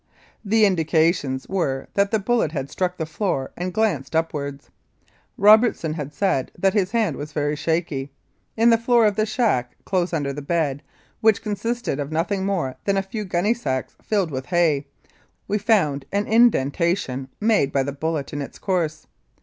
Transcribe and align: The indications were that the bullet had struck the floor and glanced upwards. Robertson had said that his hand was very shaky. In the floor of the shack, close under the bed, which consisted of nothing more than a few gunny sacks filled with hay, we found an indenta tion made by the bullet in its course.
The 0.43 0.65
indications 0.65 1.47
were 1.47 1.87
that 1.93 2.09
the 2.09 2.17
bullet 2.17 2.53
had 2.53 2.71
struck 2.71 2.97
the 2.97 3.05
floor 3.05 3.51
and 3.55 3.71
glanced 3.71 4.15
upwards. 4.15 4.71
Robertson 5.37 5.93
had 5.93 6.11
said 6.11 6.51
that 6.57 6.73
his 6.73 6.89
hand 6.89 7.17
was 7.17 7.33
very 7.33 7.55
shaky. 7.55 8.11
In 8.57 8.71
the 8.71 8.79
floor 8.79 9.05
of 9.05 9.15
the 9.15 9.27
shack, 9.27 9.75
close 9.85 10.11
under 10.11 10.33
the 10.33 10.41
bed, 10.41 10.81
which 11.19 11.43
consisted 11.43 11.99
of 11.99 12.11
nothing 12.11 12.43
more 12.47 12.77
than 12.85 12.97
a 12.97 13.03
few 13.03 13.23
gunny 13.23 13.53
sacks 13.53 13.95
filled 14.01 14.31
with 14.31 14.47
hay, 14.47 14.87
we 15.47 15.59
found 15.59 16.05
an 16.11 16.25
indenta 16.25 16.97
tion 16.97 17.27
made 17.39 17.71
by 17.71 17.83
the 17.83 17.93
bullet 17.93 18.33
in 18.33 18.41
its 18.41 18.57
course. 18.57 19.05